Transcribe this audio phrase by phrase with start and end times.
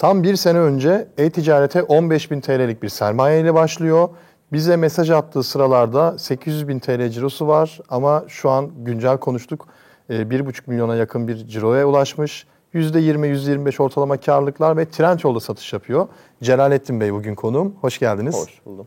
[0.00, 4.08] Tam bir sene önce e-ticarete 15 bin TL'lik bir sermaye ile başlıyor.
[4.52, 9.68] Bize mesaj attığı sıralarda 800 bin TL cirosu var ama şu an güncel konuştuk.
[10.10, 12.46] e, 1,5 milyona yakın bir ciroya ulaşmış.
[12.74, 16.08] %20-%25 ortalama karlılıklar ve Trendyol'da satış yapıyor.
[16.42, 17.74] Celalettin Bey bugün konuğum.
[17.80, 18.34] Hoş geldiniz.
[18.34, 18.86] Hoş buldum.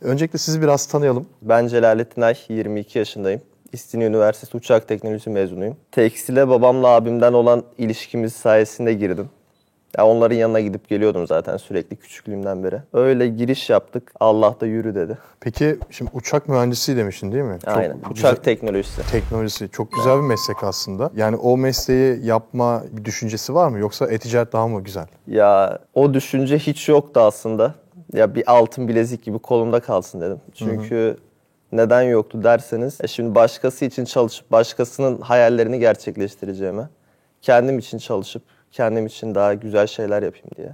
[0.00, 1.26] Öncelikle sizi biraz tanıyalım.
[1.42, 3.40] Ben Celalettin Ay, 22 yaşındayım.
[3.72, 5.76] İstinye Üniversitesi Uçak Teknolojisi mezunuyum.
[5.92, 9.28] Tekstile babamla abimden olan ilişkimiz sayesinde girdim.
[9.98, 12.80] Ya onların yanına gidip geliyordum zaten sürekli küçüklüğümden beri.
[12.92, 14.12] Öyle giriş yaptık.
[14.20, 15.18] Allah da yürü dedi.
[15.40, 17.58] Peki şimdi uçak mühendisi demiştin değil mi?
[17.64, 17.96] Çok Aynen.
[17.96, 19.02] güzel- Uçak teknolojisi.
[19.12, 21.10] teknolojisi çok güzel bir meslek aslında.
[21.16, 25.06] Yani o mesleği yapma bir düşüncesi var mı yoksa e-ticaret daha mı güzel?
[25.26, 27.74] Ya o düşünce hiç yoktu aslında.
[28.12, 30.40] Ya bir altın bilezik gibi kolumda kalsın dedim.
[30.54, 31.16] Çünkü
[31.72, 36.88] neden yoktu derseniz e şimdi başkası için çalışıp başkasının hayallerini gerçekleştireceğime
[37.42, 40.72] kendim için çalışıp kendim için daha güzel şeyler yapayım diye.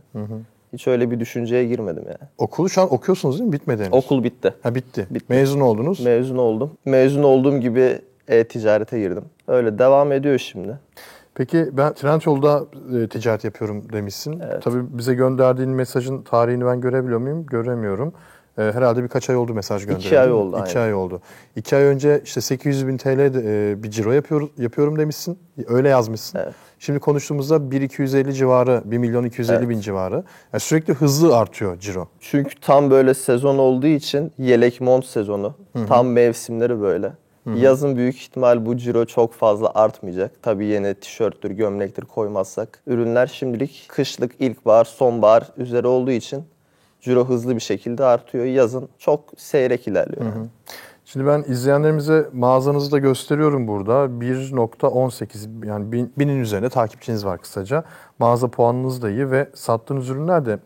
[0.72, 2.30] Hiç öyle bir düşünceye girmedim yani.
[2.38, 3.52] Okulu şu an okuyorsunuz değil mi?
[3.52, 3.94] Bitmedi henüz.
[3.94, 4.54] Okul bitti.
[4.62, 5.06] Ha bitti.
[5.10, 5.24] Bitti.
[5.28, 6.00] Mezun oldunuz.
[6.00, 6.70] Mezun oldum.
[6.84, 9.24] Mezun olduğum gibi e-ticarete girdim.
[9.48, 10.78] Öyle devam ediyor şimdi.
[11.34, 12.64] Peki ben Trendyol'da
[12.98, 14.42] e, ticaret yapıyorum demişsin.
[14.62, 17.46] Tabii bize gönderdiğin mesajın tarihini ben görebiliyor muyum?
[17.46, 18.12] Göremiyorum.
[18.58, 20.18] E, herhalde birkaç ay oldu mesaj gönderdim.
[20.18, 20.88] ay oldu, İki aynen.
[20.88, 21.20] ay oldu.
[21.56, 25.38] İki ay önce işte 800 bin TL de, e, bir ciro yapıyor, yapıyorum demişsin.
[25.66, 26.38] Öyle yazmışsın.
[26.38, 26.54] Evet.
[26.78, 30.24] Şimdi konuştuğumuzda 1 civarı, 1 milyon 250 bin civarı.
[30.52, 32.08] Yani sürekli hızlı artıyor ciro.
[32.20, 35.54] Çünkü tam böyle sezon olduğu için yelek mont sezonu.
[35.88, 37.12] Tam mevsimleri böyle.
[37.56, 40.42] Yazın büyük ihtimal bu ciro çok fazla artmayacak.
[40.42, 42.82] Tabii yeni tişörttür, gömlektir koymazsak.
[42.86, 46.44] Ürünler şimdilik kışlık, ilkbahar, sonbahar üzeri olduğu için
[47.00, 48.44] ciro hızlı bir şekilde artıyor.
[48.44, 50.24] Yazın çok seyrek ilerliyor.
[50.24, 50.46] yani.
[51.04, 53.92] Şimdi ben izleyenlerimize mağazanızı da gösteriyorum burada.
[53.92, 57.84] 1.18 yani bin, binin üzerinde takipçiniz var kısaca.
[58.18, 60.58] Mağaza puanınız da iyi ve sattığınız ürünler de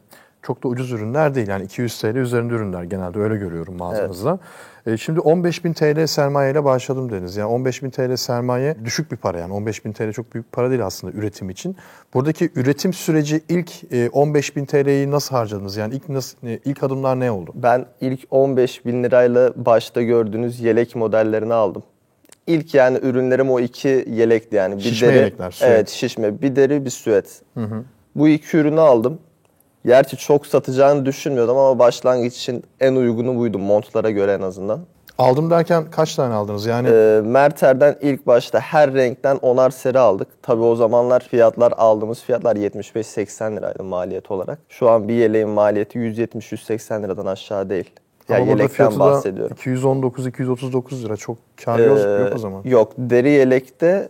[0.43, 1.49] çok da ucuz ürünler değil.
[1.49, 4.39] Yani 200 TL üzerinde ürünler genelde öyle görüyorum mağazanızda.
[4.87, 7.37] E, şimdi 15.000 TL sermaye ile başladım dediniz.
[7.37, 11.13] Yani 15.000 TL sermaye düşük bir para yani 15.000 TL çok büyük para değil aslında
[11.13, 11.77] üretim için.
[12.15, 15.77] Buradaki üretim süreci ilk e, 15.000 TL'yi nasıl harcadınız?
[15.77, 17.51] Yani ilk nasıl e, ilk adımlar ne oldu?
[17.55, 21.83] Ben ilk 15 bin lirayla başta gördüğünüz yelek modellerini aldım.
[22.47, 24.77] İlk yani ürünlerim o iki yelekti yani.
[24.77, 25.71] Bir Şişme deri, yelekler, süet.
[25.71, 26.43] Evet şişme.
[26.43, 27.43] Bir deri bir süet.
[28.15, 29.19] Bu iki ürünü aldım.
[29.85, 34.81] Gerçi çok satacağını düşünmüyordum ama başlangıç için en uygunu buydu montlara göre en azından.
[35.19, 36.67] Aldım derken kaç tane aldınız?
[36.67, 40.29] Yani Ee, Merter'den ilk başta her renkten onar seri aldık.
[40.43, 44.59] Tabii o zamanlar fiyatlar aldığımız fiyatlar 75-80 liraydı maliyet olarak.
[44.69, 47.91] Şu an bir yeleğin maliyeti 170-180 liradan aşağı değil.
[48.29, 49.57] Ya burada yelekten bahsediyorum.
[49.65, 51.17] 219-239 lira.
[51.17, 51.83] Çok kar Ee,
[52.23, 52.63] yok o zaman.
[52.65, 54.09] Yok deri yelekte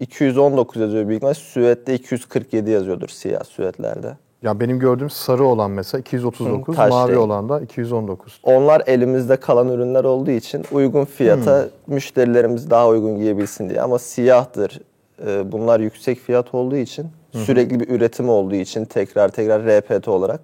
[0.00, 1.34] 219 yazıyor büyük ihtimal.
[1.34, 4.16] Süette 247 yazıyordur siyah süetlerde.
[4.44, 7.20] Ya benim gördüğüm sarı olan mesela 239, Hı, taş mavi renk.
[7.20, 8.40] olan da 219.
[8.42, 11.94] Onlar elimizde kalan ürünler olduğu için uygun fiyata Hmm.
[11.94, 13.82] müşterilerimiz daha uygun giyebilsin diye.
[13.82, 14.80] Ama siyahtır.
[15.26, 20.40] e, Bunlar yüksek fiyat olduğu için, sürekli bir üretim olduğu için tekrar tekrar RPT olarak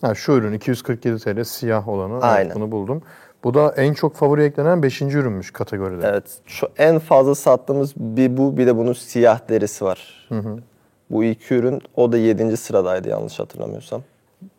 [0.00, 2.12] Ha, şu ürün 247 TL siyah olanı.
[2.12, 2.54] Evet, Aynen.
[2.54, 3.02] bunu buldum.
[3.44, 5.02] Bu da en çok favori eklenen 5.
[5.02, 6.06] ürünmüş kategoride.
[6.06, 6.24] Evet.
[6.46, 10.28] Şu en fazla sattığımız bir bu bir de bunun siyah derisi var.
[11.10, 12.56] Bu iki ürün o da 7.
[12.56, 14.02] sıradaydı yanlış hatırlamıyorsam.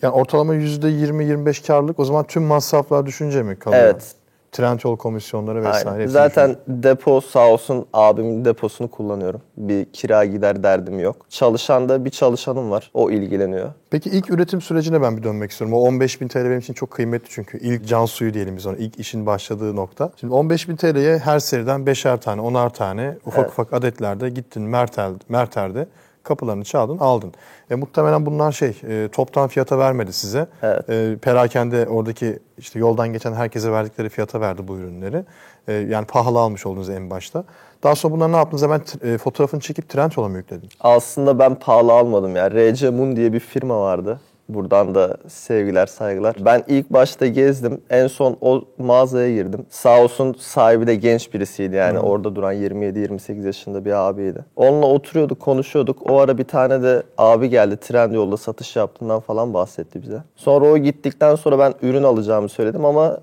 [0.01, 3.83] Yani ortalama %20-25 karlılık o zaman tüm masraflar düşünce mi kalıyor?
[3.83, 4.15] Evet.
[4.51, 5.89] Trendyol komisyonları vesaire.
[5.89, 6.07] Aynen.
[6.07, 9.41] Zaten depo sağ olsun abimin deposunu kullanıyorum.
[9.57, 11.25] Bir kira gider derdim yok.
[11.29, 12.91] Çalışan da bir çalışanım var.
[12.93, 13.69] O ilgileniyor.
[13.89, 15.77] Peki ilk üretim sürecine ben bir dönmek istiyorum.
[15.77, 17.57] O 15 bin TL benim için çok kıymetli çünkü.
[17.57, 18.75] ilk can suyu diyelim biz ona.
[18.75, 20.11] ilk işin başladığı nokta.
[20.19, 25.11] Şimdi 15 bin TL'ye her seriden beşer tane, onar tane ufak ufak adetlerde gittin Mertel,
[25.29, 25.87] Merter'de
[26.23, 27.33] kapılarını çaldın, aldın.
[27.69, 30.47] E, muhtemelen bunlar şey, e, toptan fiyata vermedi size.
[30.61, 30.89] Evet.
[30.89, 35.25] E, perakende oradaki işte yoldan geçen herkese verdikleri fiyata verdi bu ürünleri.
[35.67, 37.43] E, yani pahalı almış oldunuz en başta.
[37.83, 38.63] Daha sonra bunları ne yaptınız?
[38.63, 40.69] Hemen e, fotoğrafını çekip Trendyol'a mı yükledin?
[40.79, 42.51] Aslında ben pahalı almadım ya.
[42.51, 44.19] RC Moon diye bir firma vardı.
[44.53, 46.35] Buradan da sevgiler, saygılar.
[46.39, 47.81] Ben ilk başta gezdim.
[47.89, 49.65] En son o mağazaya girdim.
[49.69, 51.99] Sağ olsun sahibi de genç birisiydi yani.
[51.99, 54.45] Orada duran 27-28 yaşında bir abiydi.
[54.55, 56.11] Onunla oturuyorduk, konuşuyorduk.
[56.11, 57.77] O ara bir tane de abi geldi.
[57.77, 60.23] Trendyol'da satış yaptığından falan bahsetti bize.
[60.35, 63.17] Sonra o gittikten sonra ben ürün alacağımı söyledim ama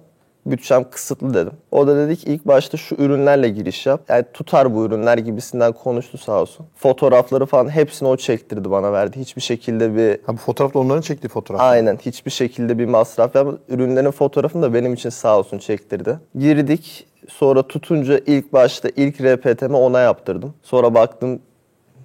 [0.47, 1.53] bütçem kısıtlı dedim.
[1.71, 4.01] O da dedi ki ilk başta şu ürünlerle giriş yap.
[4.09, 6.67] Yani tutar bu ürünler gibisinden konuştu sağ olsun.
[6.77, 9.21] Fotoğrafları falan hepsini o çektirdi bana verdi.
[9.21, 11.61] Hiçbir şekilde bir Ha bu fotoğrafta onların çektiği fotoğraf.
[11.61, 13.59] Aynen hiçbir şekilde bir masraf yapmadı.
[13.69, 16.19] Ürünlerin fotoğrafını da benim için sağ olsun çektirdi.
[16.39, 20.55] Girdik sonra tutunca ilk başta ilk RPT'mi ona yaptırdım.
[20.63, 21.41] Sonra baktım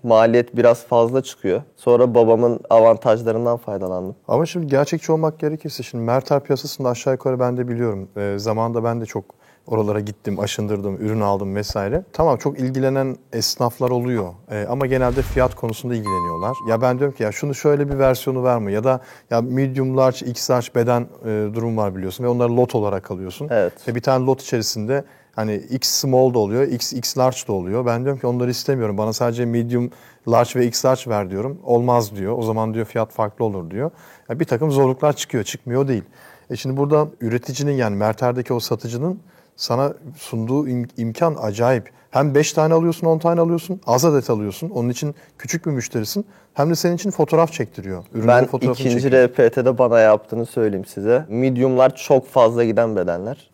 [0.03, 1.61] maliyet biraz fazla çıkıyor.
[1.75, 4.15] Sonra babamın avantajlarından faydalandım.
[4.27, 8.09] Ama şimdi gerçekçi olmak gerekirse şimdi Mertel piyasasında aşağı yukarı ben de biliyorum.
[8.17, 9.25] Ee, zamanında ben de çok
[9.67, 12.03] oralara gittim, aşındırdım, ürün aldım vesaire.
[12.13, 16.57] Tamam çok ilgilenen esnaflar oluyor Ee, ama genelde fiyat konusunda ilgileniyorlar.
[16.69, 18.71] Ya ben diyorum ki ya şunu şöyle bir versiyonu var mı?
[18.71, 22.75] Ya da ya medium large, x large beden e, durum var biliyorsun ve onları lot
[22.75, 23.47] olarak alıyorsun.
[23.51, 23.87] Evet.
[23.87, 25.03] Ve bir tane lot içerisinde
[25.35, 27.85] hani X small da oluyor, X, X large da oluyor.
[27.85, 28.97] Ben diyorum ki onları istemiyorum.
[28.97, 29.91] Bana sadece medium,
[30.27, 31.59] large ve X large ver diyorum.
[31.63, 32.37] Olmaz diyor.
[32.37, 33.91] O zaman diyor fiyat farklı olur diyor.
[34.29, 36.03] Yani bir takım zorluklar çıkıyor, çıkmıyor değil.
[36.49, 39.19] E şimdi burada üreticinin yani Merter'deki o satıcının
[39.55, 41.91] sana sunduğu im- imkan acayip.
[42.13, 44.69] Hem 5 tane alıyorsun, 10 tane alıyorsun, az adet alıyorsun.
[44.69, 46.25] Onun için küçük bir müşterisin.
[46.53, 48.03] Hem de senin için fotoğraf çektiriyor.
[48.13, 49.29] Ürünlerin Ben ikinci çekiyor.
[49.29, 51.25] RPT'de bana yaptığını söyleyeyim size.
[51.29, 53.51] Medium'lar çok fazla giden bedenler.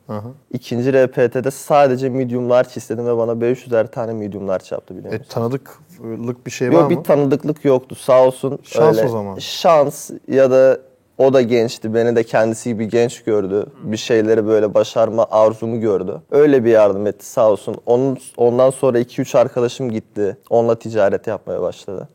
[0.54, 5.30] İkinci RPT'de sadece medium'lar istedim ve bana 500'er tane medium'lar yaptı biliyor E, musun?
[5.34, 6.98] tanıdıklık bir şey var Yok mı?
[6.98, 8.60] bir tanıdıklık yoktu sağ olsun.
[8.64, 9.38] Şans öyle o zaman.
[9.40, 10.78] Şans ya da
[11.20, 11.94] o da gençti.
[11.94, 13.66] Beni de kendisi gibi genç gördü.
[13.84, 16.22] Bir şeyleri böyle başarma arzumu gördü.
[16.32, 17.76] Öyle bir yardım etti sağ olsun.
[17.86, 20.38] Onun, ondan sonra 2-3 arkadaşım gitti.
[20.50, 22.10] Onunla ticaret yapmaya başladı.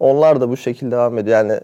[0.00, 1.36] Onlar da bu şekilde devam ediyor.
[1.36, 1.60] Yani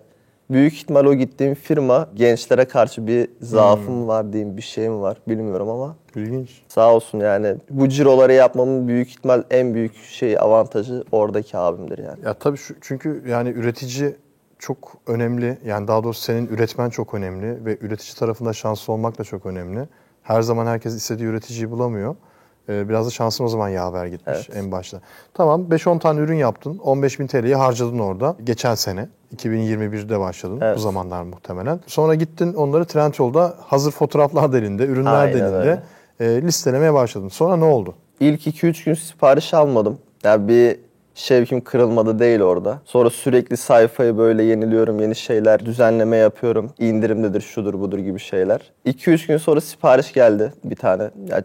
[0.51, 5.69] büyük ihtimal o gittiğim firma gençlere karşı bir zaafım var diyeyim bir şeyim var bilmiyorum
[5.69, 6.63] ama İlginç.
[6.69, 12.19] sağ olsun yani bu ciroları yapmamın büyük ihtimal en büyük şey avantajı oradaki abimdir yani.
[12.25, 14.17] Ya tabii şu, çünkü yani üretici
[14.59, 15.59] çok önemli.
[15.65, 19.89] Yani daha doğrusu senin üretmen çok önemli ve üretici tarafında şanslı olmak da çok önemli.
[20.23, 22.17] Her zaman herkes istediği üreticiyi bulamıyor.
[22.69, 24.57] Ee, biraz da şansın o zaman yaver gitmiş Evet.
[24.65, 25.01] en başta.
[25.35, 26.79] Tamam 5-10 tane ürün yaptın.
[26.79, 28.37] 15 bin TL'yi harcadın orada.
[28.45, 29.09] Geçen sene.
[29.37, 30.59] 2021'de başladın.
[30.63, 30.77] Evet.
[30.77, 31.81] Bu zamanlar muhtemelen.
[31.87, 35.57] Sonra gittin onları Trendyol'da hazır fotoğraflar da elinde, ürünler Aynen de elinde.
[35.57, 35.83] öyle.
[36.21, 37.29] e, listelemeye başladın.
[37.29, 37.95] Sonra ne oldu?
[38.21, 39.99] İlk 2-3 gün sipariş almadım.
[40.25, 40.81] Yani bir
[41.19, 42.79] şevkim kırılmadı değil orada.
[42.85, 46.71] Sonra sürekli sayfayı böyle yeniliyorum, yeni şeyler düzenleme yapıyorum.
[46.79, 48.73] İndirimdedir, şudur budur gibi şeyler.
[48.87, 51.11] 2-3 gün sonra sipariş geldi bir tane.
[51.27, 51.45] Yani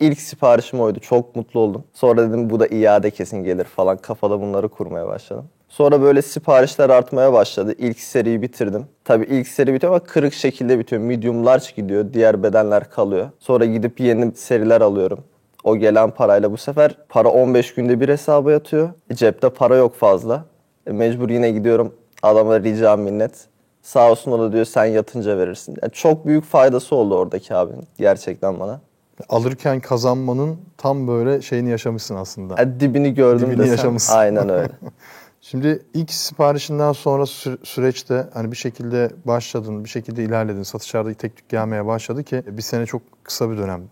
[0.00, 1.00] ilk siparişim oydu.
[1.00, 1.84] Çok mutlu oldum.
[1.94, 3.96] Sonra dedim bu da iade kesin gelir falan.
[3.96, 5.44] Kafada bunları kurmaya başladım.
[5.68, 7.74] Sonra böyle siparişler artmaya başladı.
[7.78, 8.86] İlk seriyi bitirdim.
[9.04, 11.02] Tabii ilk seri bitiyor ama kırık şekilde bitiyor.
[11.02, 12.12] Medium large gidiyor.
[12.12, 13.30] Diğer bedenler kalıyor.
[13.38, 15.24] Sonra gidip yeni seriler alıyorum.
[15.68, 18.90] O gelen parayla bu sefer para 15 günde bir hesaba yatıyor.
[19.10, 20.44] E, cepte para yok fazla.
[20.86, 23.46] E, mecbur yine gidiyorum adama rica minnet.
[23.82, 25.76] Sağ olsun o da diyor sen yatınca verirsin.
[25.82, 28.80] Yani çok büyük faydası oldu oradaki abinin gerçekten bana.
[29.28, 32.54] Alırken kazanmanın tam böyle şeyini yaşamışsın aslında.
[32.58, 33.70] Yani dibini gördüm Dibini desem.
[33.70, 34.16] yaşamışsın.
[34.16, 34.68] Aynen öyle.
[35.40, 40.62] Şimdi ilk siparişinden sonra sü- süreçte hani bir şekilde başladın, bir şekilde ilerledin.
[40.62, 43.82] Satışlarda tek tük gelmeye başladı ki bir sene çok kısa bir dönem.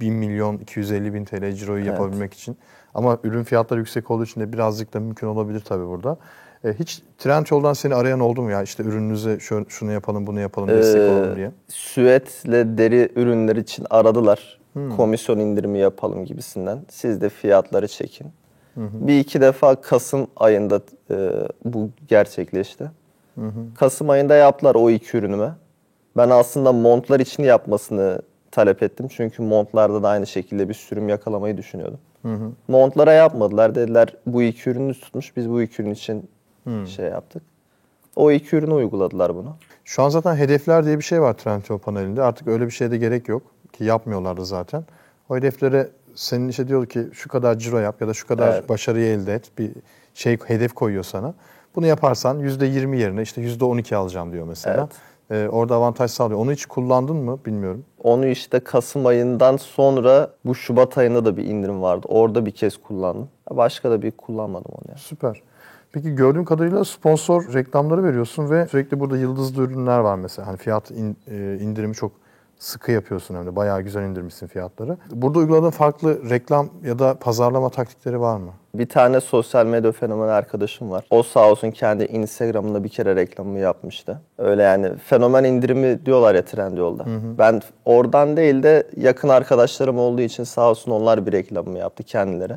[0.00, 2.56] 1 milyon 250 bin TL ciroyu yapabilmek için.
[2.94, 6.18] Ama ürün fiyatları yüksek olduğu için de birazcık da mümkün olabilir tabii burada.
[6.64, 8.62] E, hiç Trendyol'dan seni arayan oldu mu ya?
[8.62, 11.50] İşte ürününüze şöyle, şunu yapalım, bunu yapalım, destek Ee, olalım diye.
[11.68, 14.58] Süetle deri ürünler için aradılar.
[14.72, 14.96] Hmm.
[14.96, 16.78] Komisyon indirimi yapalım gibisinden.
[16.90, 18.26] Siz de fiyatları çekin.
[18.76, 21.30] Bir iki defa Kasım ayında e,
[21.64, 22.90] bu gerçekleşti.
[23.74, 25.50] Kasım ayında yaptılar o iki ürünüme.
[26.16, 28.22] Ben aslında montlar için yapmasını
[28.56, 29.08] talep ettim.
[29.08, 31.98] Çünkü montlarda da aynı şekilde bir sürüm yakalamayı düşünüyordum.
[32.68, 33.74] Montlara yapmadılar.
[33.74, 35.36] Dediler bu iki ürünü tutmuş.
[35.36, 36.30] Biz bu iki ürün için
[36.86, 37.42] şey yaptık.
[38.16, 39.56] O iki ürünü uyguladılar bunu.
[39.84, 42.22] Şu an zaten hedefler diye bir şey var Trendyol panelinde.
[42.22, 43.42] Artık öyle bir şeye de gerek yok
[43.72, 44.84] ki yapmıyorlar da zaten.
[45.28, 48.68] O hedeflere senin işte diyor ki şu kadar ciro yap ya da şu kadar Evet.
[48.68, 49.50] başarıyı elde et.
[49.58, 49.70] Bir
[50.14, 51.34] şey hedef koyuyor sana.
[51.74, 54.88] Bunu yaparsan %20 yerine işte %12 alacağım diyor mesela.
[55.30, 56.40] Ee, orada avantaj sağlıyor.
[56.40, 57.84] Onu hiç kullandın mı bilmiyorum.
[58.02, 62.06] Onu işte Kasım ayından sonra bu Şubat ayında da bir indirim vardı.
[62.10, 63.28] Orada bir kez kullandım.
[63.50, 64.96] Başka da bir kullanmadım onu ya.
[64.96, 65.42] Süper.
[65.92, 70.48] Peki gördüğüm kadarıyla sponsor reklamları veriyorsun ve sürekli burada yıldızlı ürünler var mesela.
[70.48, 72.12] Hani fiyat in- e, indirimi çok
[72.58, 73.56] sıkı yapıyorsun hem de.
[73.56, 74.96] Bayağı güzel indirmişsin fiyatları.
[75.10, 78.52] Burada uyguladığın farklı reklam ya da pazarlama taktikleri var mı?
[78.74, 81.04] Bir tane sosyal medya fenomeni arkadaşım var.
[81.10, 84.20] O sağ olsun kendi Instagram'ında bir kere reklamımı yapmıştı.
[84.38, 87.04] Öyle yani fenomen indirimi diyorlar ya Trendyol'da.
[87.38, 92.56] Ben oradan değil de yakın arkadaşlarım olduğu için sağ olsun onlar bir reklamımı yaptı kendileri.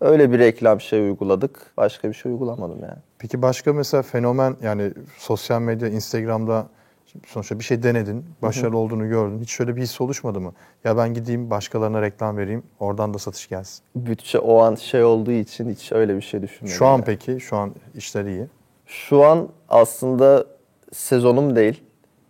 [0.00, 1.60] Öyle bir reklam şey uyguladık.
[1.76, 2.98] Başka bir şey uygulamadım yani.
[3.18, 6.66] Peki başka mesela fenomen yani sosyal medya, Instagram'da
[7.26, 9.40] sonuçta bir şey denedin, başarılı olduğunu gördün.
[9.40, 10.52] Hiç şöyle bir his oluşmadı mı?
[10.84, 13.84] Ya ben gideyim başkalarına reklam vereyim, oradan da satış gelsin.
[13.96, 16.76] Bütçe o an şey olduğu için hiç öyle bir şey düşünmedim.
[16.76, 17.04] Şu an yani.
[17.04, 18.46] peki, şu an işler iyi.
[18.86, 20.46] Şu an aslında
[20.92, 21.82] sezonum değil.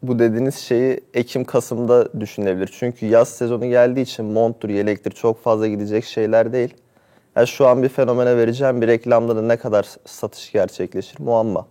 [0.02, 2.74] Bu dediğiniz şeyi Ekim-Kasım'da düşünülebilir.
[2.78, 6.74] Çünkü yaz sezonu geldiği için monttur, yelektir çok fazla gidecek şeyler değil.
[7.36, 11.66] Yani şu an bir fenomene vereceğim bir reklamda da ne kadar satış gerçekleşir muamma.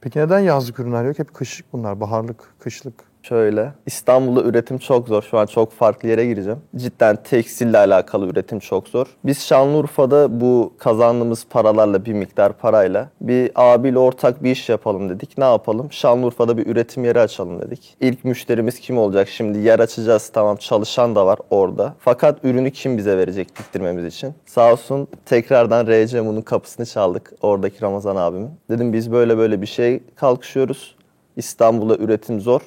[0.00, 1.18] Peki neden yazlık ürünler yok?
[1.18, 2.00] Hep kışlık bunlar.
[2.00, 3.07] Baharlık, kışlık.
[3.22, 5.22] Şöyle, İstanbul'da üretim çok zor.
[5.22, 6.58] Şu an çok farklı yere gireceğim.
[6.76, 9.06] Cidden tekstille alakalı üretim çok zor.
[9.24, 15.38] Biz Şanlıurfa'da bu kazandığımız paralarla, bir miktar parayla bir abiyle ortak bir iş yapalım dedik.
[15.38, 15.92] Ne yapalım?
[15.92, 17.96] Şanlıurfa'da bir üretim yeri açalım dedik.
[18.00, 19.28] İlk müşterimiz kim olacak?
[19.28, 20.28] Şimdi yer açacağız.
[20.28, 21.94] Tamam çalışan da var orada.
[21.98, 24.34] Fakat ürünü kim bize verecek diktirmemiz için?
[24.46, 27.32] Sağ olsun tekrardan RCMU'nun kapısını çaldık.
[27.42, 28.50] Oradaki Ramazan abimin.
[28.70, 30.96] Dedim biz böyle böyle bir şey kalkışıyoruz.
[31.36, 32.60] İstanbul'da üretim zor.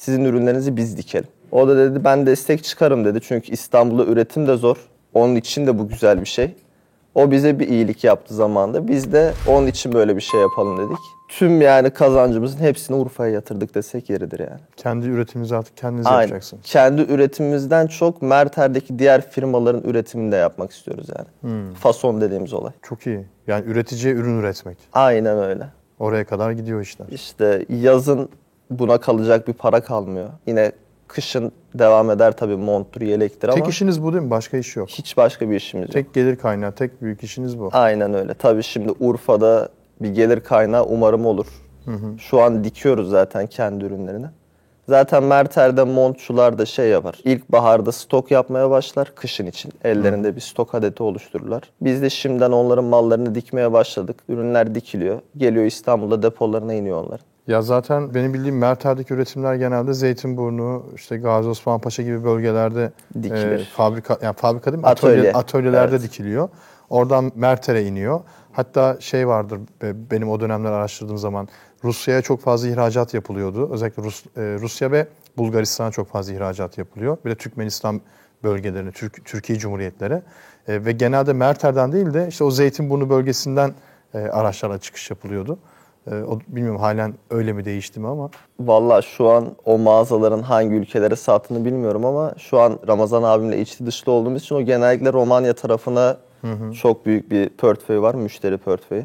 [0.00, 1.28] Sizin ürünlerinizi biz dikelim.
[1.52, 3.20] O da dedi ben destek çıkarım dedi.
[3.22, 4.76] Çünkü İstanbul'da üretim de zor.
[5.14, 6.54] Onun için de bu güzel bir şey.
[7.14, 8.88] O bize bir iyilik yaptı zamanında.
[8.88, 10.98] Biz de onun için böyle bir şey yapalım dedik.
[11.28, 14.60] Tüm yani kazancımızın hepsini Urfa'ya yatırdık desek yeridir yani.
[14.76, 16.20] Kendi üretiminizi artık kendiniz Aynen.
[16.20, 16.62] yapacaksınız.
[16.64, 21.74] Kendi üretimimizden çok Merter'deki diğer firmaların üretimini de yapmak istiyoruz yani.
[21.74, 22.72] Fason dediğimiz olay.
[22.82, 23.24] Çok iyi.
[23.46, 24.78] Yani üreticiye ürün üretmek.
[24.92, 25.66] Aynen öyle.
[25.98, 27.06] Oraya kadar gidiyor işler.
[27.10, 28.28] İşte yazın
[28.70, 30.28] buna kalacak bir para kalmıyor.
[30.46, 30.72] Yine
[31.08, 34.30] kışın devam eder tabii monttur, yelektir ama Tek işiniz bu değil mi?
[34.30, 34.88] Başka iş yok.
[34.88, 35.92] hiç başka bir işimiz yok.
[35.92, 37.68] Tek gelir kaynağı, tek büyük işiniz bu.
[37.72, 38.34] Aynen öyle.
[38.34, 39.68] Tabii şimdi Urfa'da
[40.02, 41.46] bir gelir kaynağı umarım olur.
[42.18, 44.26] Şu an dikiyoruz zaten kendi ürünlerini.
[44.88, 47.18] Zaten Merter'de montçular da şey yapar.
[47.24, 49.72] İlkbaharda stok yapmaya başlar kışın için.
[49.84, 51.62] Ellerinde bir stok adeti oluştururlar.
[51.80, 54.16] Biz de şimdiden onların mallarını dikmeye başladık.
[54.28, 55.20] Ürünler dikiliyor.
[55.36, 57.20] Geliyor İstanbul'da depolarına iniyor onlar.
[57.50, 62.92] Ya zaten benim bildiğim Merter'deki üretimler genelde Zeytinburnu, işte Gazi Osman Paşa gibi bölgelerde
[63.22, 63.60] Dikilir.
[63.60, 64.86] e, fabrika yani fabrika değil mi?
[64.88, 65.14] Atölye.
[65.18, 66.02] Atölye, atölyelerde Evet.
[66.04, 66.48] dikiliyor.
[66.90, 68.20] Oradan Merter'e iniyor.
[68.52, 71.48] Hatta şey vardır e, benim o dönemler araştırdığım zaman
[71.84, 73.68] Rusya'ya çok fazla ihracat yapılıyordu.
[73.72, 74.30] Özellikle Rus, e,
[74.60, 77.16] Rusya ve Bulgaristan'a çok fazla ihracat yapılıyor.
[77.24, 78.00] Bir de Türkmenistan
[78.44, 80.22] bölgelerine, Türk, Türkiye Cumhuriyetlere.
[80.68, 83.74] E, ve genelde Merter'den değil de işte o Zeytinburnu bölgesinden
[84.14, 85.58] e, araçlarla çıkış yapılıyordu.
[86.06, 88.30] E, o, bilmiyorum halen öyle mi değişti mi ama
[88.60, 93.86] Valla şu an o mağazaların hangi ülkelere sattığını bilmiyorum ama şu an Ramazan abimle içli
[93.86, 96.16] dışlı olduğumuz için o genellikle Romanya tarafına
[96.74, 99.04] çok büyük bir portföy var, müşteri portföyü.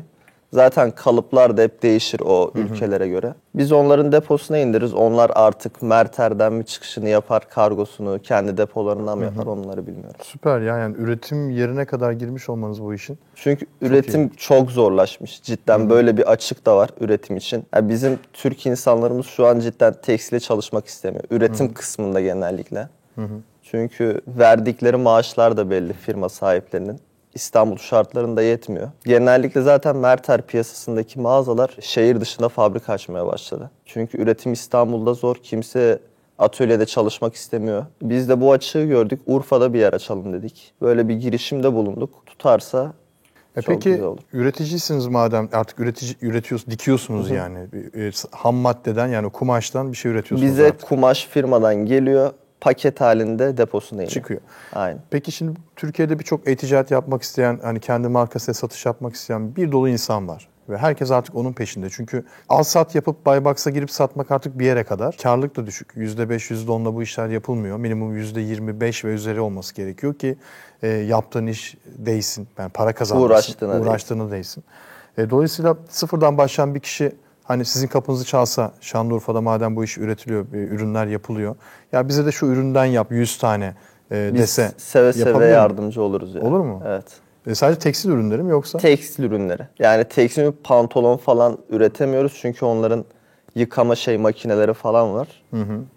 [0.53, 3.33] Zaten kalıplar da hep değişir o ülkelere göre.
[3.55, 4.93] Biz onların deposuna indiririz.
[4.93, 10.15] Onlar artık Merter'den mi çıkışını yapar, kargosunu kendi depolarından mı yapar onları bilmiyorum.
[10.23, 13.19] süper ya yani üretim yerine kadar girmiş olmanız bu işin.
[13.35, 15.41] Çünkü üretim çok zorlaşmış.
[15.43, 17.63] Cidden böyle bir açık da var üretim için.
[17.75, 21.23] Yani bizim Türk insanlarımız şu an cidden tekstile çalışmak istemiyor.
[21.31, 22.87] Üretim kısmında genellikle.
[23.63, 26.99] Çünkü verdikleri maaşlar da belli firma sahiplerinin.
[27.39, 28.89] İstanbul şartlarında yetmiyor.
[29.05, 33.71] Genellikle zaten Merter piyasasındaki mağazalar şehir dışında fabrika açmaya başladı.
[33.85, 35.35] Çünkü üretim İstanbul'da zor.
[35.35, 35.99] Kimse
[36.39, 37.85] atölyede çalışmak istemiyor.
[38.01, 39.21] Biz de bu açığı gördük.
[39.25, 40.73] Urfa'da bir yer açalım dedik.
[40.81, 42.25] Böyle bir girişimde bulunduk.
[42.25, 42.93] Tutarsa
[43.55, 44.19] E çok peki güzel olur.
[44.33, 47.57] üreticisiniz madem artık üretici üretiyorsunuz, dikiyorsunuz yani.
[47.73, 50.89] Bir- e, ham maddeden yani kumaştan bir şey üretiyorsunuz Bize artık.
[50.89, 52.31] kumaş firmadan geliyor,
[52.61, 54.05] paket halinde deposuna.
[54.05, 54.41] Çıkıyor.
[54.73, 54.99] Aynen.
[55.09, 59.89] Peki şimdi Türkiye'de birçok e-ticaret yapmak isteyen, hani kendi markasıyla satış yapmak isteyen bir dolu
[59.89, 60.47] insan var.
[60.69, 61.89] Ve herkes artık onun peşinde.
[61.89, 65.17] Çünkü al sat yapıp Buybox'a girip satmak artık bir yere kadar.
[65.23, 65.91] Karlılık da düşük.
[65.95, 67.77] %5, %10'la bu işler yapılmıyor.
[67.77, 70.37] Minimum %25 ve üzeri olması gerekiyor ki
[70.83, 72.47] e, yaptığın iş değsin.
[72.57, 73.29] Yani para kazanmasın.
[73.29, 73.83] Uğraştığına değsin.
[73.83, 74.63] Uğraştığına değsin.
[75.17, 77.11] E, dolayısıyla sıfırdan başlayan bir kişi
[77.47, 81.55] hani sizin kapınızı çalsa Şanlıurfa'da madem bu iş üretiliyor, e, ürünler yapılıyor.
[81.91, 83.73] Ya bize de şu üründen yap 100 tane
[84.11, 84.71] e, Biz dese.
[84.77, 86.35] seve seve yardımcı oluruz.
[86.35, 86.47] Yani.
[86.47, 86.81] Olur mu?
[86.85, 87.05] Evet.
[87.47, 88.77] E, sadece tekstil ürünleri mi yoksa?
[88.77, 89.61] Tekstil ürünleri.
[89.79, 93.05] Yani tekstil pantolon falan üretemiyoruz çünkü onların
[93.55, 95.27] yıkama şey makineleri falan var.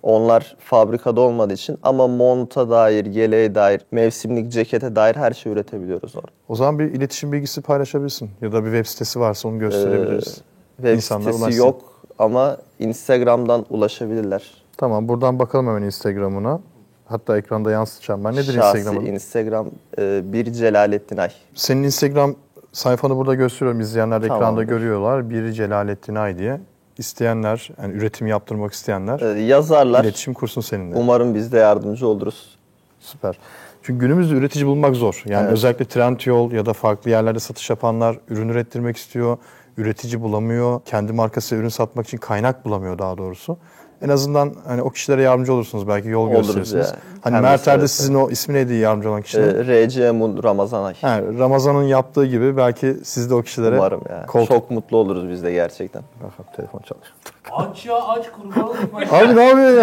[0.02, 6.17] Onlar fabrikada olmadığı için ama monta dair, yeleğe dair, mevsimlik cekete dair her şey üretebiliyoruz
[6.17, 6.28] orada.
[6.49, 8.31] o zaman bir iletişim bilgisi paylaşabilirsin.
[8.40, 10.40] Ya da bir web sitesi varsa onu gösterebiliriz.
[10.78, 11.58] Web İnsanlar sitesi ulaşsın.
[11.58, 11.80] yok
[12.18, 14.42] ama Instagram'dan ulaşabilirler.
[14.76, 16.61] Tamam buradan bakalım hemen Instagram'ına.
[17.06, 18.32] Hatta ekranda yansıtacağım ben.
[18.32, 19.06] Nedir Şahsi Instagram'ın?
[19.06, 19.66] Instagram
[19.99, 21.30] e, bir Celalettin Ay.
[21.54, 22.35] Senin Instagram
[22.73, 23.80] sayfanı burada gösteriyorum.
[23.80, 24.62] İzleyenler de ekranda Tamamdır.
[24.62, 25.30] görüyorlar.
[25.30, 26.61] Biri Celalettin Ay diye.
[26.99, 30.04] İsteyenler, yani üretim yaptırmak isteyenler E, yazarlar.
[30.04, 30.97] iletişim kursun seninle.
[30.97, 32.58] Umarım biz de yardımcı oluruz.
[33.00, 33.38] Süper.
[33.82, 35.23] Çünkü günümüzde üretici bulmak zor.
[35.26, 39.38] Yani özellikle Trendyol ya da farklı yerlerde satış yapanlar ürün ürettirmek istiyor.
[39.78, 40.80] Üretici bulamıyor.
[40.85, 43.58] Kendi markası ürün satmak için kaynak bulamıyor daha doğrusu.
[44.02, 46.87] En azından hani o kişilere yardımcı olursunuz belki yol Oluruz gösterirsiniz.
[46.87, 46.97] ya.
[47.20, 49.64] Hani Hem de Merter'de sizin o ismi neydi yardımcı olan E, kişinin?
[49.88, 50.94] RC Mun Ramazan Ay.
[51.00, 54.26] Ha, Ramazan'ın yaptığı gibi belki siz de o kişilere Umarım ya.
[54.26, 54.49] koltuk...
[54.49, 56.02] Çok mutlu oluruz biz de gerçekten.
[56.38, 57.16] Bak, telefon çalışıyor.
[57.52, 58.90] Aç ya aç kurban olayım.
[59.12, 59.78] Abi ne yapıyorsun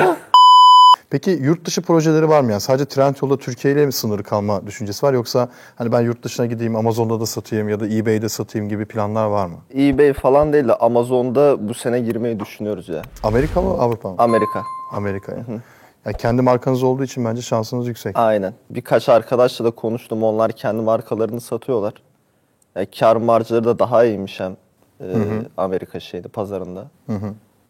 [0.00, 0.16] ya?
[1.10, 2.50] Peki yurt dışı projeleri var mı?
[2.50, 5.12] Yani sadece Trendyol'da Türkiye ile mi sınırı kalma düşüncesi var?
[5.12, 9.26] Yoksa hani ben yurt dışına gideyim Amazon'da da satayım ya da eBay'de satayım gibi planlar
[9.26, 9.56] var mı?
[9.74, 13.02] eBay falan değil de Amazon'da bu sene girmeyi düşünüyoruz ya.
[13.22, 14.14] Amerika mı Avrupa mı?
[14.18, 14.62] Amerika.
[14.92, 15.44] Amerika'ya.
[16.04, 18.18] Yani kendi markanız olduğu için bence şansınız yüksek.
[18.18, 18.54] Aynen.
[18.70, 20.22] Birkaç arkadaşla da konuştum.
[20.22, 21.94] Onlar kendi markalarını satıyorlar.
[22.76, 24.56] Yani kar marjları da daha iyiymiş hem
[25.00, 25.06] e,
[25.56, 26.90] Amerika şeydi pazarında.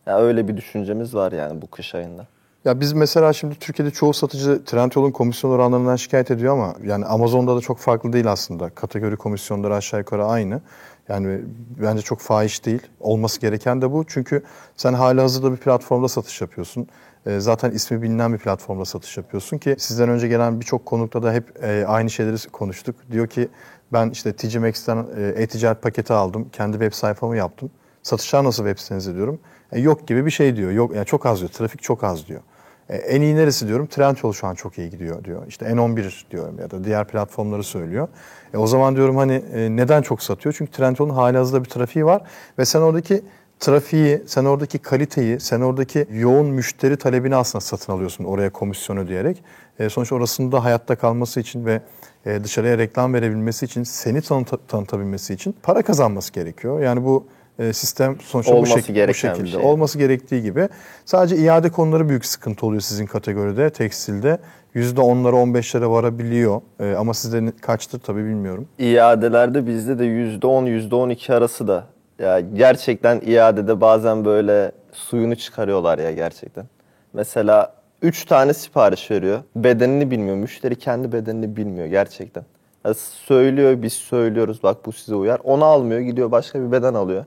[0.07, 2.27] Ya öyle bir düşüncemiz var yani bu kış ayında.
[2.65, 7.57] Ya biz mesela şimdi Türkiye'de çoğu satıcı Trendyol'un komisyon oranlarından şikayet ediyor ama yani Amazon'da
[7.57, 8.71] da çok farklı değil aslında.
[8.71, 10.61] Kategori komisyonları aşağı yukarı aynı.
[11.09, 11.41] Yani
[11.83, 12.83] bence çok fahiş değil.
[13.01, 14.05] Olması gereken de bu.
[14.09, 14.43] Çünkü
[14.77, 16.89] sen hali hazırda bir platformda satış yapıyorsun.
[17.27, 21.33] Ee, zaten ismi bilinen bir platformda satış yapıyorsun ki sizden önce gelen birçok konukta da
[21.33, 22.97] hep e, aynı şeyleri konuştuk.
[23.13, 23.49] Diyor ki
[23.93, 26.49] ben işte TG Maxx'ten e, e-ticaret paketi aldım.
[26.53, 27.71] Kendi web sayfamı yaptım.
[28.03, 29.41] Satışlar nasıl web sitenizde diyorum.
[29.73, 30.71] E, yok gibi bir şey diyor.
[30.71, 31.51] Yok yani çok az diyor.
[31.51, 32.41] Trafik çok az diyor.
[32.89, 33.87] E, en iyi neresi diyorum?
[33.87, 35.43] Trendyol şu an çok iyi gidiyor diyor.
[35.49, 38.09] İşte N11 diyorum ya da diğer platformları söylüyor.
[38.55, 40.55] E, o zaman diyorum hani e, neden çok satıyor?
[40.59, 42.23] Çünkü Trendyol'un halihazırda bir trafiği var
[42.59, 43.23] ve sen oradaki
[43.61, 49.43] trafiği, sen oradaki kaliteyi, sen oradaki yoğun müşteri talebini aslında satın alıyorsun oraya komisyon ödeyerek.
[49.79, 51.81] E, sonuçta orasında hayatta kalması için ve
[52.27, 56.81] e, dışarıya reklam verebilmesi için, seni tanıta- tanıtabilmesi için para kazanması gerekiyor.
[56.81, 57.27] Yani bu
[57.61, 59.71] e, sistem sonuçta bu, Olması şek- bu gereken bir şekilde şey.
[59.71, 60.69] olması gerektiği gibi.
[61.05, 64.39] Sadece iade konuları büyük sıkıntı oluyor sizin kategoride, tekstilde.
[64.75, 66.61] %10'lara 15'lere varabiliyor.
[66.81, 68.69] E, ama sizde kaçtır tabii bilmiyorum.
[68.79, 71.85] İadelerde bizde de %10 %12 arası da.
[72.19, 76.65] Ya gerçekten iadede bazen böyle suyunu çıkarıyorlar ya gerçekten.
[77.13, 79.39] Mesela 3 tane sipariş veriyor.
[79.57, 80.37] Bedenini bilmiyor.
[80.37, 82.45] Müşteri kendi bedenini bilmiyor gerçekten.
[82.85, 85.41] Ya söylüyor biz söylüyoruz bak bu size uyar.
[85.45, 87.25] Onu almıyor gidiyor başka bir beden alıyor.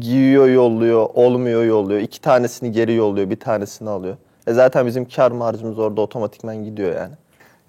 [0.00, 2.00] Giyiyor yolluyor olmuyor yolluyor.
[2.00, 4.16] İki tanesini geri yolluyor bir tanesini alıyor.
[4.46, 7.12] E zaten bizim kar marjımız orada otomatikman gidiyor yani.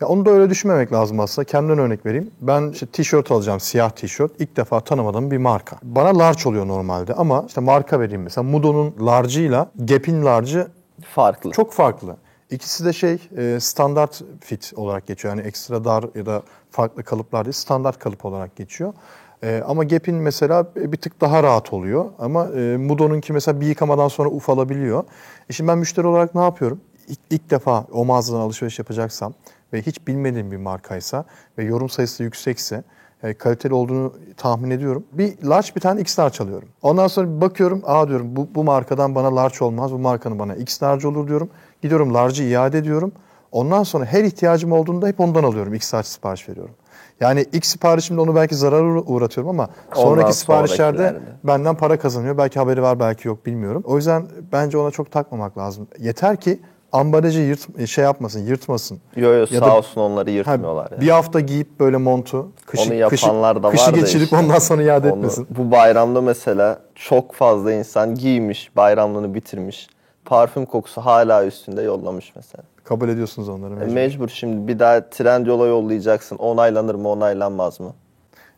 [0.01, 1.45] Ya onu da öyle düşünmemek lazım aslında.
[1.45, 2.31] Kendimden örnek vereyim.
[2.41, 4.31] Ben işte tişört alacağım, siyah tişört.
[4.39, 5.77] İlk defa tanımadığım bir marka.
[5.83, 8.43] Bana large oluyor normalde ama işte marka vereyim mesela.
[8.43, 10.67] Mudo'nun large'ıyla Gap'in large'ı
[11.01, 11.51] Farklı.
[11.51, 12.15] çok farklı.
[12.51, 15.35] İkisi de şey e, standart fit olarak geçiyor.
[15.35, 18.93] Yani ekstra dar ya da farklı kalıplar değil, standart kalıp olarak geçiyor.
[19.43, 22.05] E, ama Gap'in mesela bir tık daha rahat oluyor.
[22.19, 25.03] Ama e, Mudo'nunki mesela bir yıkamadan sonra ufalabiliyor.
[25.49, 26.81] E şimdi ben müşteri olarak ne yapıyorum?
[27.07, 29.33] İlk, ilk defa o mağazadan alışveriş yapacaksam
[29.73, 31.25] ve hiç bilmediğim bir markaysa
[31.57, 32.83] ve yorum sayısı yüksekse
[33.23, 35.03] e, kaliteli olduğunu tahmin ediyorum.
[35.11, 36.69] Bir large bir tane X large alıyorum.
[36.81, 40.83] Ondan sonra bakıyorum, aa diyorum bu, bu markadan bana large olmaz, bu markanın bana X
[40.83, 41.49] large olur diyorum.
[41.81, 43.11] Gidiyorum large'ı iade ediyorum.
[43.53, 45.73] Ondan sonra her ihtiyacım olduğunda hep ondan alıyorum.
[45.73, 46.75] X large sipariş veriyorum.
[47.19, 51.31] Yani ilk siparişimde onu belki zarar uğra- uğratıyorum ama sonraki siparişlerde sonrakilerde.
[51.43, 52.37] benden para kazanıyor.
[52.37, 53.83] Belki haberi var, belki yok bilmiyorum.
[53.85, 55.87] O yüzden bence ona çok takmamak lazım.
[55.99, 56.59] Yeter ki
[56.91, 58.99] ambalajı yırt, şey yapmasın, yırtmasın.
[59.15, 60.91] Yo yo Ya sağ da- olsun onları Ha, yırtmıyorlar.
[60.91, 61.01] ya.
[61.01, 64.35] bir hafta giyip böyle montu, kışı, Onu yapanlar kışı, da kışı geçirip işte.
[64.37, 65.47] ondan sonra iade Onu- etmesin.
[65.49, 69.87] Bu bayramda mesela çok fazla insan giymiş, bayramlığını bitirmiş.
[70.25, 72.63] Parfüm kokusu hala üstünde yollamış mesela.
[72.83, 73.93] Kabul ediyorsunuz onları E, mecbur.
[73.93, 76.35] mecbur şimdi bir daha Trendyol'a yollayacaksın.
[76.35, 77.93] Onaylanır mı, onaylanmaz mı?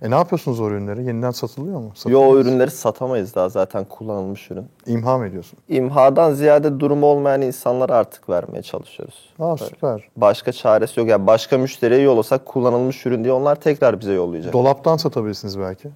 [0.01, 1.03] E ne yapıyorsunuz o ürünleri?
[1.05, 1.83] Yeniden satılıyor mu?
[1.85, 2.37] Yo Satılıyor o mu?
[2.37, 4.65] ürünleri satamayız daha zaten kullanılmış ürün.
[4.87, 5.59] İmha mı ediyorsun?
[5.69, 9.33] İmhadan ziyade durumu olmayan insanlara artık vermeye çalışıyoruz.
[9.39, 10.09] Aa süper.
[10.17, 11.09] Başka çaresi yok.
[11.09, 14.53] Yani başka müşteriye yollasak kullanılmış ürün diye onlar tekrar bize yollayacak.
[14.53, 15.89] Dolaptan satabilirsiniz belki.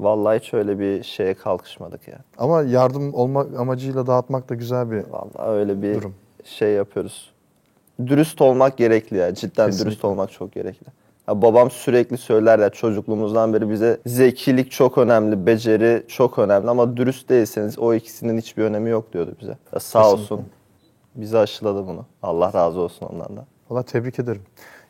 [0.00, 2.18] Vallahi hiç öyle bir şeye kalkışmadık ya.
[2.38, 6.14] Ama yardım olmak amacıyla dağıtmak da güzel bir Vallahi öyle bir Durum.
[6.44, 7.30] şey yapıyoruz.
[8.06, 9.34] Dürüst olmak gerekli ya.
[9.34, 9.90] Cidden Kesinlikle.
[9.90, 10.86] dürüst olmak çok gerekli.
[11.28, 16.96] Ya babam sürekli söyler ya çocukluğumuzdan beri bize zekilik çok önemli, beceri çok önemli ama
[16.96, 19.58] dürüst değilseniz o ikisinin hiçbir önemi yok diyordu bize.
[19.72, 20.22] Ya sağ Kesinlikle.
[20.22, 20.46] olsun
[21.14, 22.06] bize aşıladı bunu.
[22.22, 23.46] Allah razı olsun ondan da.
[23.70, 24.42] Valla tebrik ederim.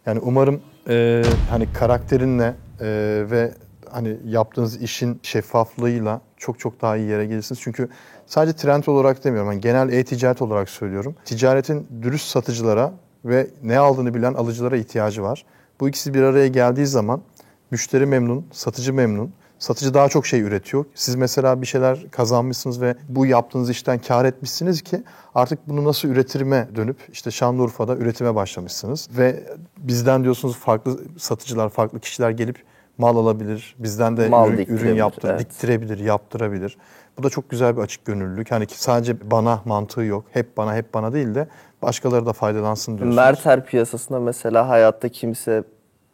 [0.06, 2.86] Yani umarım e, hani karakterinle e,
[3.30, 3.52] ve
[3.90, 7.60] hani yaptığınız işin şeffaflığıyla çok çok daha iyi yere gelirsiniz.
[7.62, 7.88] Çünkü
[8.26, 9.52] sadece trend olarak demiyorum.
[9.52, 11.14] Yani genel e-ticaret olarak söylüyorum.
[11.24, 12.92] Ticaretin dürüst satıcılara
[13.24, 15.44] ve ne aldığını bilen alıcılara ihtiyacı var.
[15.80, 17.22] Bu ikisi bir araya geldiği zaman
[17.70, 19.32] müşteri memnun, satıcı memnun.
[19.58, 20.84] Satıcı daha çok şey üretiyor.
[20.94, 25.02] Siz mesela bir şeyler kazanmışsınız ve bu yaptığınız işten kar etmişsiniz ki
[25.34, 29.08] artık bunu nasıl üretirime dönüp işte Şanlıurfa'da üretime başlamışsınız.
[29.16, 29.44] Ve
[29.76, 32.64] bizden diyorsunuz farklı satıcılar, farklı kişiler gelip
[33.00, 33.74] mal alabilir.
[33.78, 35.40] Bizden de Mal ürün, ürün yaptır, evet.
[35.40, 36.76] diktirebilir, yaptırabilir.
[37.18, 38.50] Bu da çok güzel bir açık gönüllülük.
[38.50, 40.24] Hani ki sadece bana mantığı yok.
[40.32, 41.48] Hep bana, hep bana değil de
[41.82, 43.16] başkaları da faydalansın diyorsunuz.
[43.16, 45.64] Merter piyasasında mesela hayatta kimse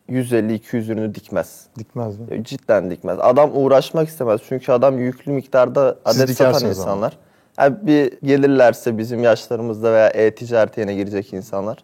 [0.09, 1.67] 150-200 ürünü dikmez.
[1.79, 2.45] Dikmez mi?
[2.45, 3.19] Cidden dikmez.
[3.21, 4.41] Adam uğraşmak istemez.
[4.49, 6.91] Çünkü adam yüklü miktarda Siz adet satan dikersiniz ama.
[6.93, 7.19] insanlar.
[7.59, 11.79] Yani bir gelirlerse bizim yaşlarımızda veya e-ticarete yeni girecek insanlar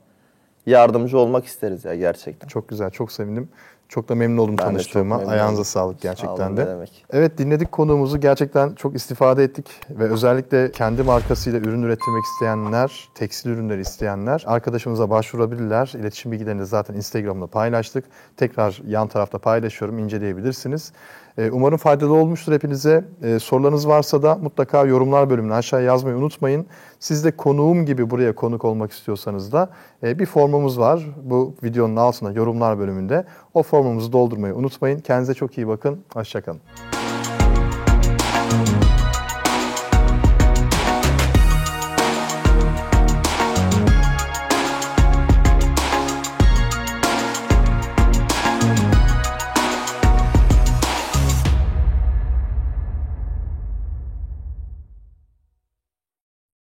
[0.67, 2.49] yardımcı olmak isteriz ya gerçekten.
[2.49, 3.49] Çok güzel, çok sevindim.
[3.93, 5.17] Çok da memnun oldum Ben tanıştığıma.
[5.17, 5.65] memnun Ayağınıza oldum.
[5.65, 6.67] sağlık Sağ gerçekten olun, de.
[6.67, 7.05] demek.
[7.11, 8.21] Evet dinledik konuğumuzu.
[8.21, 15.11] Gerçekten çok istifade ettik ve özellikle kendi markasıyla ürün ürettirmek isteyenler, tekstil ürünleri isteyenler arkadaşımıza
[15.11, 15.93] başvurabilirler.
[15.99, 18.05] İletişim bilgilerini zaten Instagram'da paylaştık.
[18.37, 20.93] Tekrar yan tarafta paylaşıyorum, inceleyebilirsiniz.
[21.39, 23.05] Ee, Umarım faydalı olmuştur hepinize.
[23.23, 26.67] Ee, Sorularınız varsa da mutlaka yorumlar bölümüne aşağıya yazmayı unutmayın.
[27.01, 29.71] Siz de konuğum gibi buraya konuk olmak istiyorsanız da
[30.03, 31.07] e, bir formumuz var.
[31.23, 33.25] Bu videonun altında yorumlar bölümünde.
[33.55, 34.99] O formumuzu doldurmayı unutmayın.
[34.99, 36.05] Kendinize çok iyi bakın.
[36.15, 36.61] Hoşçakalın.